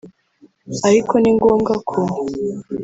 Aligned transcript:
Ariko 0.87 1.13
ni 1.19 1.31
ngombwa 1.37 1.73
ko 1.89 1.99